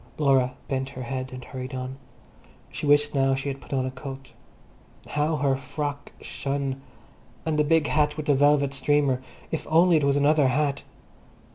[0.17, 1.97] Laura bent her head and hurried on.
[2.71, 4.33] She wished now she had put on a coat.
[5.09, 6.81] How her frock shone!
[7.45, 10.81] And the big hat with the velvet streamer—if only it was another hat!